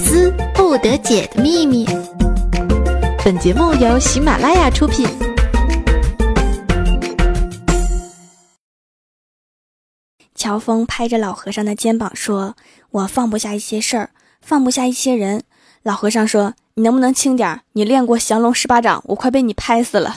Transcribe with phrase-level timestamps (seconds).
[0.00, 1.86] 思不得解的秘密。
[3.24, 5.06] 本节目由喜马拉雅出品。
[10.34, 12.56] 乔峰拍着老和尚的肩膀说
[12.90, 14.10] ：“我放不下一些事儿，
[14.40, 15.42] 放不下一些人。”
[15.84, 17.60] 老和尚说：“你能不能轻点？
[17.72, 20.16] 你练过降龙十八掌，我快被你拍死了。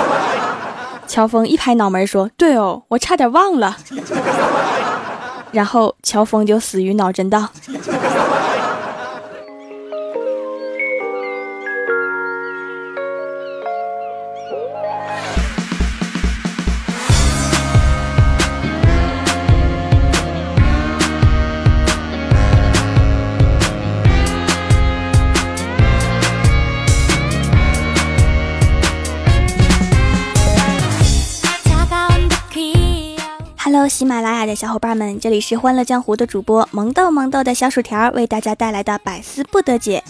[1.06, 3.76] ”乔峰一拍脑门说：“对哦，我差点忘了。”
[5.52, 7.48] 然后乔峰就死于脑震荡。
[34.00, 40.02] 喜马拉雅的小伙伴们，这里是欢乐江湖的主播萌豆萌豆的小薯条为大家带来的百思不得解。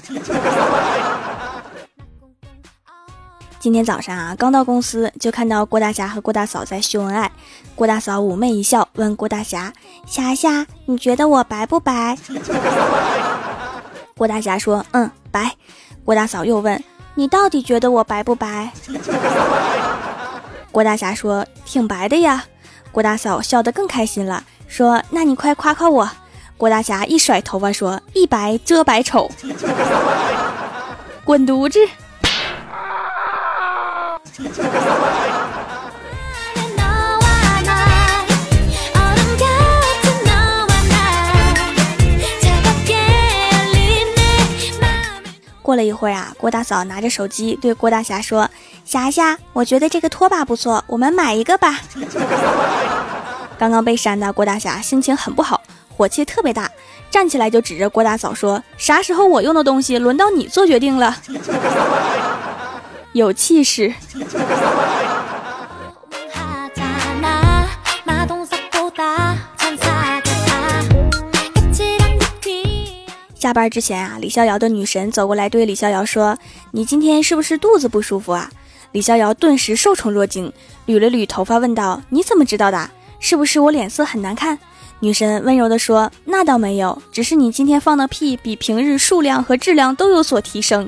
[3.59, 7.29] 今天早上啊，刚到公司就看到郭大侠和郭大嫂在秀恩爱。
[7.74, 9.73] 郭大嫂妩媚一笑，问郭大侠
[10.07, 12.16] ：“侠侠，你觉得我白不白？”
[14.16, 15.52] 郭大侠说：“嗯，白。”
[16.07, 16.80] 郭大嫂又问
[17.16, 18.71] ：“你到底觉得我白不白？”
[20.71, 22.45] 郭大侠说：“挺白的呀。”
[22.93, 26.10] 郭大嫂笑得更开心了，说：“那你快夸夸我。”
[26.57, 29.30] 郭大侠一甩头发说：“一白遮百丑，
[31.24, 31.79] 滚犊子！”
[45.71, 48.51] 过了一会儿啊，郭大嫂拿着手机对郭大侠说
[48.85, 51.79] ：“侠侠，我觉得这个拖把不错，我们买一个吧。
[53.57, 55.60] ”刚刚被扇的郭大侠心情很不好，
[55.96, 56.68] 火气特别大，
[57.09, 61.16] 站起来就指着郭大嫂说：“啥时候我用的东西轮到你做决定了？”
[63.15, 63.95] 有气势。
[73.40, 76.36] 下班之前啊，李逍遥的女神走过来对李逍遥说
[76.72, 78.50] ：“你今天是不是肚子不舒服啊？”
[78.92, 80.52] 李逍遥顿时受宠若惊，
[80.86, 82.90] 捋了捋头发问道：“你怎么知道的？
[83.18, 84.58] 是不是我脸色很难看？”
[85.00, 90.86] 女神温柔地说：“那倒没有，只是你今天放的屁比平日数量和质量都有所提升。”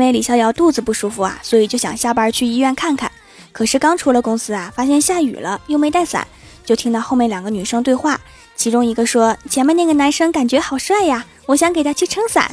[0.00, 3.12] 因为李逍遥肚子不舒服啊，所以就想下班去医院看看。
[3.52, 6.26] 可是刚出了公司啊，发现下雨了，又没带伞，
[6.64, 8.18] 就听到后面两个女生对话。
[8.56, 12.50] 其中一个说：“前面那个男生感觉好帅呀， 我想给他去撑伞。”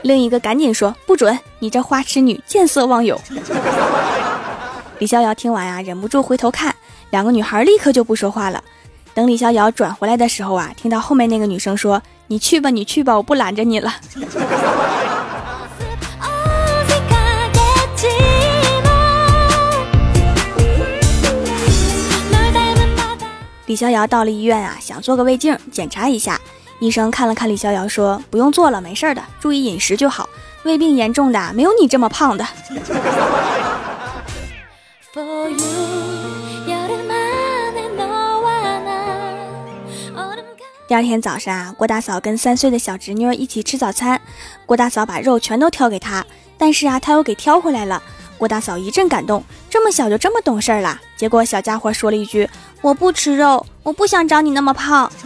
[0.00, 1.38] 另一个赶紧说：“不准！
[1.58, 3.20] 你这花痴女，见色忘友。
[4.98, 6.74] ”李逍遥听完呀，忍不住回头看，
[7.10, 8.64] 两个女孩立刻就不说话了。
[9.12, 13.94] 等李逍遥转回来的时候啊，听到后面那个女生说：“你去吧，你去吧，我不拦着你了。”
[23.68, 26.40] 李逍遥到了医院啊，想做个胃镜检查一下。
[26.80, 30.26] 医生看了看李逍遥，说：“不用做了，没事的，注意饮食就好。
[30.62, 32.46] 胃病严重的没有你这么胖的。
[40.88, 44.18] ”第二天早上啊，郭大嫂跟三岁的小侄女一起吃早餐，
[44.64, 46.24] 郭大嫂把肉全都挑给她，
[46.56, 48.02] 但是啊，她又给挑回来了。
[48.38, 50.98] 郭大嫂一阵感动，这么小就这么懂事儿了。
[51.16, 52.48] 结果小家伙说了一句
[52.80, 55.10] ：“我不吃肉，我不想长你那么胖。”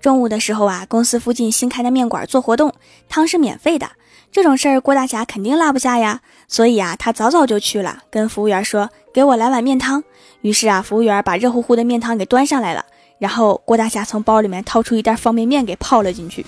[0.00, 2.72] 中午的时候啊，公司附近新开的面馆做活动，
[3.08, 3.90] 汤是免费的。
[4.32, 10.02] 这种事儿郭大侠肯定落不下呀，所以啊，他早早就去了，跟服务员说：“给我来碗面汤。”
[10.42, 12.84] 于是啊，服务员把热乎乎的面汤给端上来了，
[13.18, 16.44] 然后郭大侠从包里面掏出一袋方便面给泡了进去。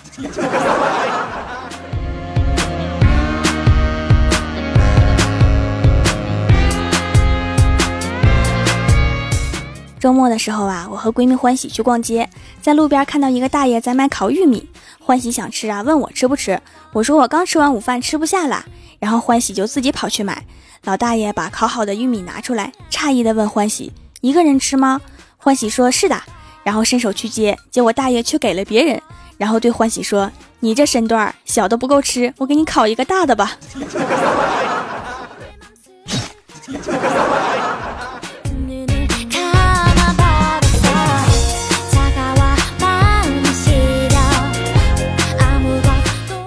[10.01, 12.29] 周末的时候啊，我和闺蜜欢喜去逛街，
[12.61, 14.69] 在路边看到一个大爷在卖烤玉米，
[15.01, 16.61] 欢喜想吃啊，问我吃不吃，
[16.93, 18.67] 我说我刚吃完午饭吃不下了，
[18.99, 20.45] 然后欢喜就自己跑去买。
[20.85, 23.91] 老大爷把烤好的玉米拿出来，诧异的问欢喜
[24.21, 25.01] ：“一个人吃吗？”
[25.39, 26.23] 欢喜说：“是的。”
[26.63, 29.01] 然后伸手去接，结果大爷却给了别人，
[29.39, 33.59] 然后对欢喜说：“你这身段小的不够吃，我给你烤一个大的吧。”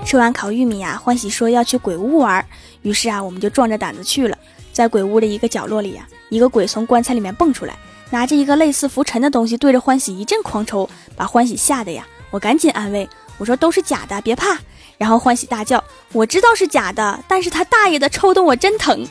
[0.07, 2.45] 吃完烤玉米呀，欢喜说要去鬼屋玩，
[2.81, 4.37] 于是啊，我们就壮着胆子去了。
[4.71, 7.73] 在鬼屋的一个角落里呀，一个鬼从棺材里面蹦出来，
[8.09, 12.07] 拿着一个类似浮尘的东西，对着欢喜一阵狂抽，把欢喜吓得呀。
[12.31, 13.05] 我赶紧安慰
[13.37, 14.57] 我说都是假的，别怕。
[14.97, 15.83] 然后欢喜大叫
[16.13, 19.05] ：“我知道是假的，但是他大爷的抽的我真疼。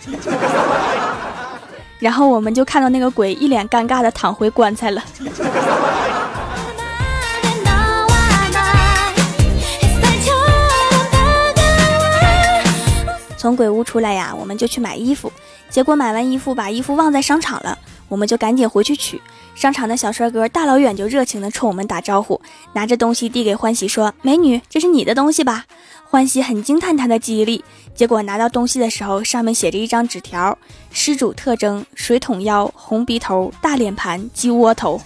[2.01, 5.05] ”然后我们就看到那个鬼一脸尴尬的躺回棺材了。
[13.47, 15.33] 从鬼屋出来呀，我们就去买衣服，
[15.71, 17.79] 结果买完衣服把衣服忘在商场了，
[18.09, 19.23] 我们就赶紧回去取。
[19.55, 22.41] 商场的小帅哥大老远就热情地冲我们打招呼，
[22.73, 25.65] 拿着东西递给欢喜说：“美女，这是你的东西吧？”
[26.11, 27.65] 欢喜很惊叹他的记忆力，
[27.95, 30.59] 结果拿到东西的时候，上面写着一张纸条：
[30.91, 35.01] 失主特征：水桶腰、红鼻头、大脸盘、鸡窝头。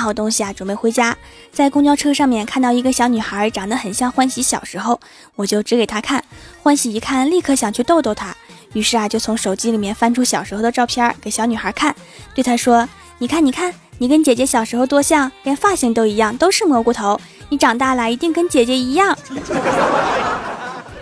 [0.00, 1.16] 好东西啊，准备回家。
[1.52, 4.98] 在公交车上面看到一个小女孩，长得很像欢喜小时候，
[5.36, 6.24] 我就指给她看。
[6.62, 8.34] 欢喜一看，立刻想去逗逗她，
[8.72, 11.94] 于是啊，就从手机里面翻出小时候的照片给小女孩看，
[12.34, 12.88] 对她说
[13.18, 17.20] ：“你看，你看，你跟姐姐小时候多像，连发型都一样，都是蘑菇头。
[17.50, 19.16] 你长大了一定跟姐姐一样。”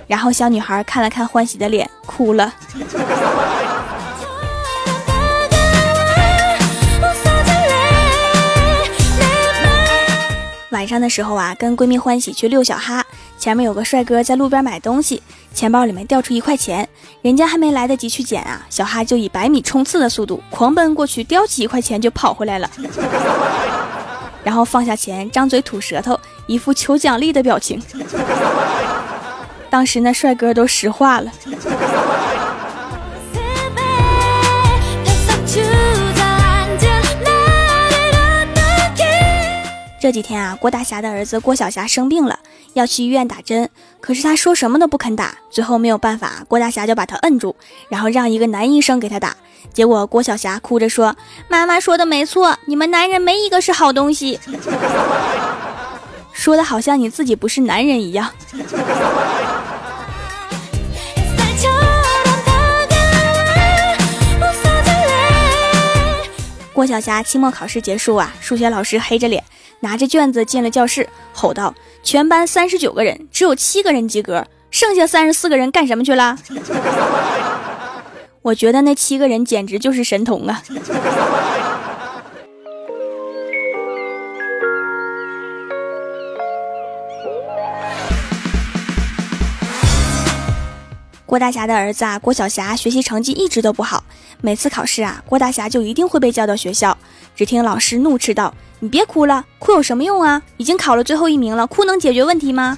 [0.08, 2.54] 然后小女孩看了看欢喜的脸，哭了。
[10.88, 13.04] 上的时候啊，跟闺蜜欢喜去遛小哈，
[13.38, 16.88] 前面有个帅哥在路边买东西，钱包里面掉出一块钱，
[17.22, 22.70] 人家还没来得及去捡啊，小哈就以百米冲刺的速度狂奔过去，叼起一块钱就跑回来了，
[24.42, 27.82] 然后放下钱，张嘴吐舌头，一副求奖励的表情。
[29.70, 31.30] 当时那帅哥都石化了。
[40.00, 42.38] 这几天啊，郭大侠的儿子郭小霞生病了，
[42.74, 43.68] 要去医院打针，
[44.00, 47.56] 可是他说什么都不肯打，最后没有办法，郭大侠就把他摁住，
[47.88, 49.36] 然后让一个男医生给他打。
[49.72, 51.16] 结果郭小霞哭着说
[51.50, 54.38] ：“妈妈说的没错，你们男人没一个是好东西。”
[56.32, 58.30] 说的好像你自己不是男人一样。
[66.72, 69.42] 郭小霞期末考试结束啊，数学老师黑着脸。
[69.80, 71.72] 拿着卷子进了教室，吼道
[72.02, 76.36] ：“全班三十九个人，只有七个人及格，剩下三十四个人干什么去了？”
[78.42, 80.62] 我觉得那七个人简直就是神童啊！
[91.24, 94.02] 郭大侠的儿子啊，郭晓霞学习成绩一直都不好，
[94.40, 96.97] 每次考试啊，郭大侠就一定会被叫到学校。
[97.38, 98.52] 只听老师怒斥道
[98.82, 100.42] ：“你别哭了，哭有什么用啊？
[100.56, 102.76] 已经考了最后一名了，哭能解决问题吗？”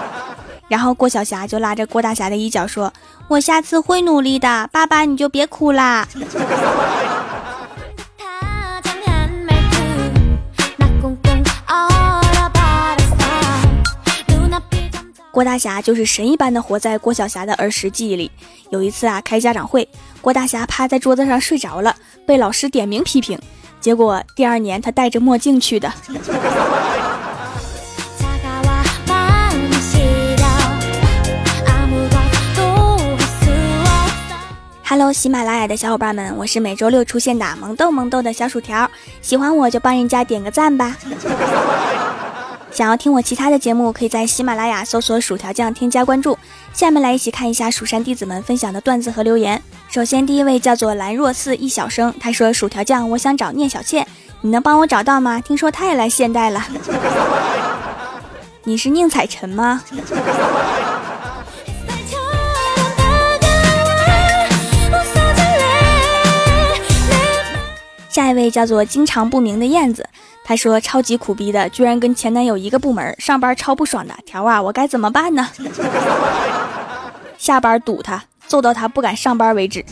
[0.68, 2.90] 然后郭晓霞就拉着郭大侠的衣角说
[3.28, 6.08] ：“我下次会努力的，爸爸你就别哭啦。
[15.30, 18.30] ”郭大侠就是神一般的活在郭晓霞的儿时记忆里。
[18.70, 19.86] 有一次啊，开家长会，
[20.22, 21.94] 郭大侠趴在桌子上睡着了，
[22.26, 23.38] 被老师点名批评。
[23.80, 25.92] 结果第二年他戴着墨镜去的。
[34.88, 38.90] Hello，喜马拉雅的小伙伴们，我是每周六出现的萌豆萌豆的小薯条，
[39.20, 40.96] 喜欢我就帮人家点个赞吧。
[42.70, 46.38] 想要听我其他的节目，可以在喜马拉雅搜索“薯条酱”添加关注。
[46.72, 49.62] 下面来一起看一下蜀山弟子们分享的段子和留言。
[49.96, 54.06] 首先，第一位叫做兰若寺一小生，他说：“薯条酱，我想找聂小倩，
[54.42, 55.40] 你能帮我找到吗？
[55.40, 56.62] 听说她也来现代了。
[58.64, 59.82] 你是宁采臣吗？”
[68.10, 70.06] 下一位叫做经常不明的燕子。
[70.44, 74.60] 他说：“超级苦逼的，居然跟前男友一个部门上班，超不爽的条啊！
[74.60, 75.48] 我该怎么办呢？
[77.38, 79.84] 下班堵他，揍到他不敢上班为止。”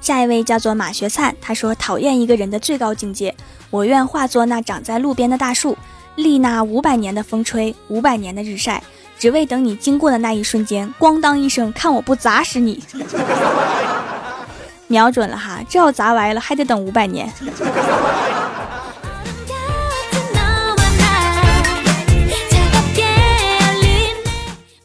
[0.00, 3.34] 下一位叫做马学灿，他说：“讨厌一个人的最高境界，
[3.70, 5.78] 我愿化作那长在路边的大树，
[6.16, 8.82] 历那五百年的风吹，五百年的日晒。”
[9.20, 12.82] 只为等你经过的那一瞬间，咣当一声，看我不砸死你！
[14.88, 17.30] 瞄准了哈，这要砸歪了，还得等五百年。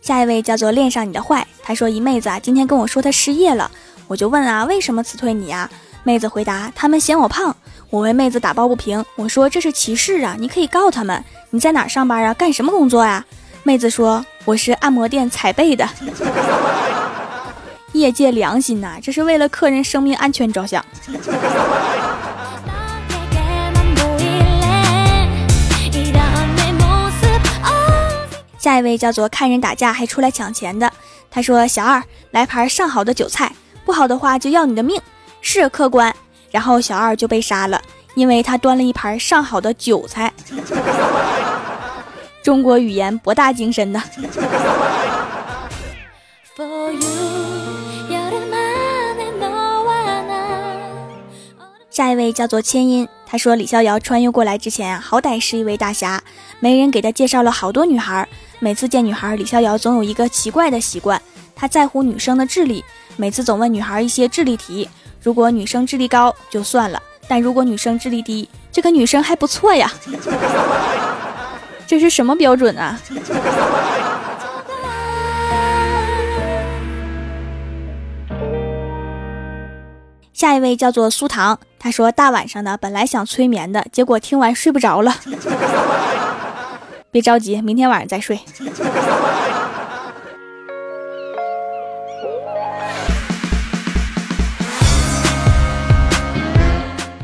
[0.06, 3.72] 下一位叫做恋上你的坏，他说一妹子啊，今天跟我说她失业了，
[4.06, 5.68] 我就问啊，为什么辞退你啊？
[6.04, 7.56] 妹子回答，他们嫌我胖。
[7.90, 11.24] 我为妹子打抱不平，我说这是歧视啊，你可以告他们。
[11.50, 12.32] 你在哪上班啊？
[12.36, 13.26] 干什么工作呀？
[13.64, 15.90] 妹子说我是按摩店踩背的。
[17.94, 20.86] 业界良心呐，这是为了客人生命安全着想。
[28.66, 30.92] 下一位叫做看人打架还出来抢钱的，
[31.30, 33.52] 他说：“小二来盘上好的韭菜，
[33.86, 35.00] 不好的话就要你的命。”
[35.40, 36.12] 是客官，
[36.50, 37.80] 然后小二就被杀了，
[38.16, 40.34] 因为他端了一盘上好的韭菜。
[42.42, 44.02] 中国语言博大精深呐。
[51.92, 56.22] 下一位叫做千音，他说李逍遥穿越过来之前啊，好歹是一位大侠，
[56.60, 58.28] 媒人给他介绍了好多女孩。
[58.60, 61.22] 每次见女孩，李逍遥总有一个奇怪的习惯，
[61.56, 62.84] 他在乎女生的智力，
[63.18, 64.88] 每次总问女孩一些智力题。
[65.22, 69.92] 如果女生智力高就算了，但如果女生智力低，这个女生还不错呀。
[71.88, 73.00] 这是什么标准啊？
[80.36, 85.16] 下一位叫做苏糖，他说大晚上的本来想催眠的，结果听完睡不着了。
[87.10, 88.38] 别着急，明天晚上再睡。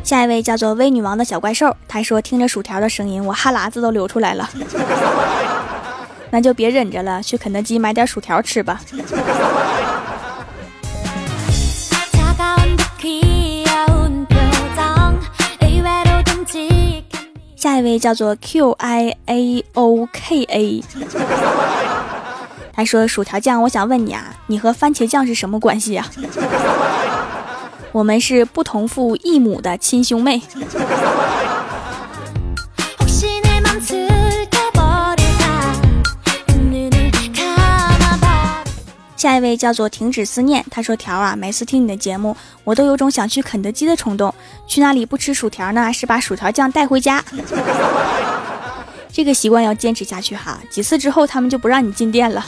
[0.01, 4.49] 下一位叫做微女王的小怪兽，他说听着薯条的声音，我哈喇子都流出来了。
[6.29, 8.79] 那就别忍着了，去肯德基买点薯条吃吧。
[17.61, 20.83] 下一位叫做 Q I A O K A，
[22.73, 26.09] 他说：“薯条酱，我想问你啊，你和番茄酱是什么关系啊？
[27.93, 30.41] 我们是不同父异母的亲兄妹。”
[39.21, 44.33] 下一位叫做停止思念，他说：“条啊，每次听你的节目，我都有种想去肯德基的冲动。
[44.65, 47.23] 去那里不吃薯条呢，是把薯条酱带回家。
[49.13, 52.43] 这个习惯要坚持下去哈，几次之后他们就不让你进店了。”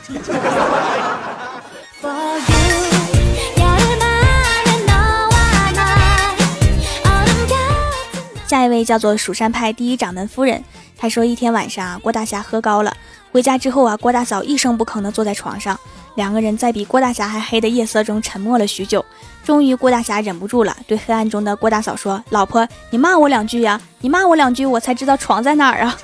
[8.54, 10.64] 下一位叫做蜀山派第一掌门夫人，
[10.96, 12.96] 他说：“一天晚上啊，郭大侠喝高了，
[13.32, 15.76] 回家之后啊，郭大嫂一声不吭的坐在床上。”
[16.14, 19.04] 两个人在比郭大侠还黑的夜色中沉默了许久，
[19.44, 23.82] 终于郭大侠忍不住了，对黑暗中的郭大嫂说：“老婆，你骂我两句呀！
[24.02, 25.98] 你骂我两句，我才知道床在哪儿啊！”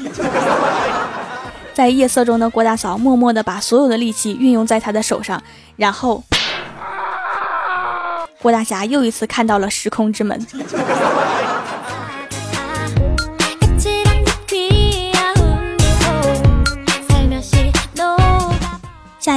[1.72, 5.40] 在夜色中的郭大嫂默默地把所有的力气运用在他的手上，
[5.76, 6.24] 然后
[8.42, 10.44] 郭大侠又一次看到了时空之门。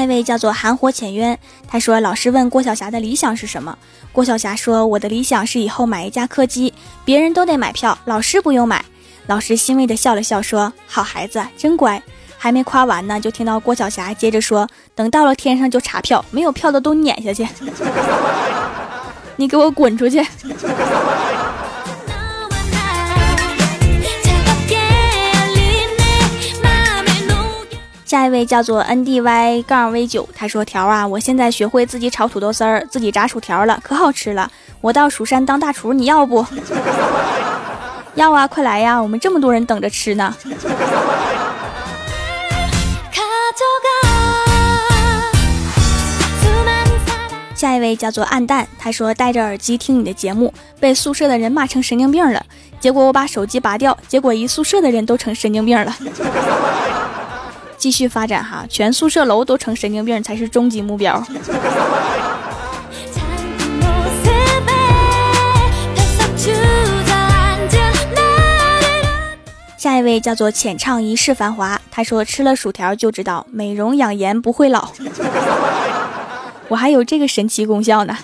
[0.02, 3.78] 那位叫做韩火浅渊，他说：“老师问郭晓霞的理想是什么？”
[4.10, 8.84] 郭晓霞说：“我的理想是以后买一架客机，别人都得买票，老师不用买。”
[9.28, 12.02] 老师欣慰的笑了笑，说：“好孩子，真乖。”
[12.36, 17.46] 还没夸完呢，就听到郭晓霞接着说：“等到了天上就查票，没有票的都撵下去。
[19.36, 20.20] 你给我滚出去！”
[28.12, 34.50] 下一位叫做 N D Y 杠 V 九，他说：“条啊，我现在学会自己炒土豆丝儿，自己炸薯条了，可好吃了。
[34.82, 36.44] 我到蜀山当大厨，你要不？
[38.16, 40.36] 要啊，快来呀，我们这么多人等着吃呢。
[47.56, 52.44] ”下一位叫做暗淡，他说：“戴着耳机听你的节目，被宿舍的人骂成神经病了。
[52.78, 55.96] 结果我把手机拔掉，结果一宿舍的人都成神经病了。”
[57.82, 61.20] 继续发展哈，全宿舍楼都成神经病才是终极目标。
[69.76, 74.92] 下一位叫做浅唱一世繁华，他说吃了薯条就知道美容养颜不会老，
[76.70, 78.16] 我还有这个神奇功效呢。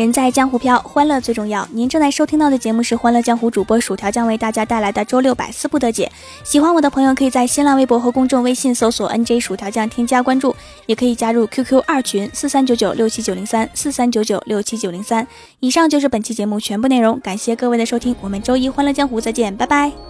[0.00, 1.68] 人在江湖飘，欢乐最重要。
[1.72, 6.10] 您正在收听到的节目是《欢乐江湖》主播薯条酱为大家带来的周六百思不得解。
[6.42, 15.26] 喜欢我的朋友可以在新浪微博和公众微信搜索 “nj 薯条酱”添加关注，也可以加入 QQ 二群四三九九六七九零三四三九九六七九零三。
[15.60, 20.09] 以上就是本期节目全部内容，感谢各位的收听，我们周一《欢乐江湖》再见，拜拜。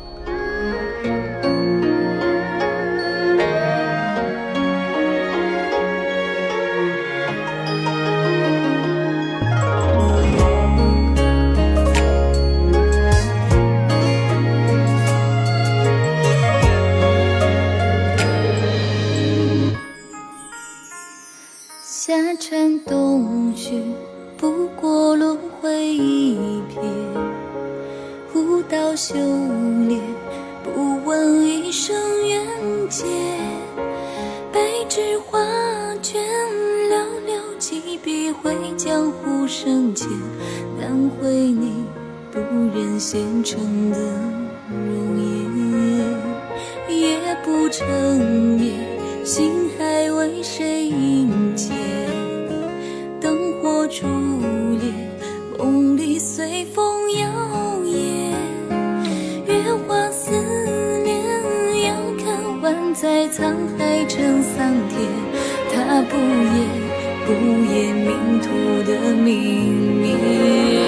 [34.91, 35.39] 纸画
[36.03, 36.21] 卷，
[36.91, 40.09] 寥寥几笔绘江湖深浅，
[40.81, 41.85] 难绘你
[42.33, 42.41] 不
[42.77, 43.99] 忍纤尘的
[44.69, 45.17] 容
[46.89, 47.87] 颜，夜不成
[48.59, 48.75] 眠，
[49.25, 51.71] 心还为谁萦结？
[53.93, 54.20] 初恋，
[66.11, 66.59] 不言，
[67.25, 67.29] 不
[67.73, 68.49] 言命途
[68.83, 69.25] 的泯
[70.03, 70.80] 灭。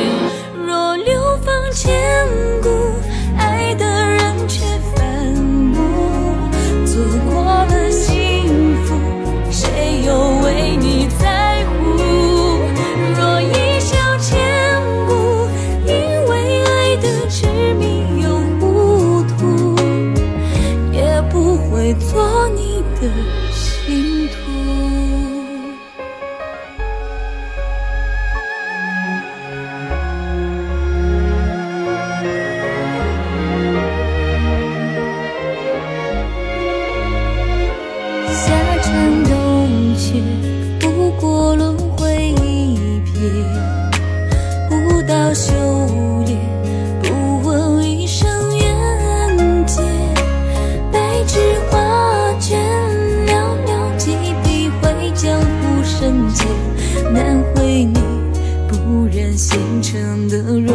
[38.33, 38.51] 夏
[38.83, 40.15] 蝉冬雪，
[40.81, 43.13] 不过轮回一瞥；
[44.71, 45.53] 不到修
[46.25, 46.39] 炼，
[47.03, 49.83] 不问一生缘劫。
[50.91, 51.39] 白纸
[51.71, 51.79] 画
[52.41, 52.59] 卷，
[53.27, 53.31] 寥
[53.67, 54.11] 寥几
[54.43, 56.45] 笔绘江湖生劫，
[57.13, 58.01] 难绘你
[58.67, 60.75] 不染纤尘的容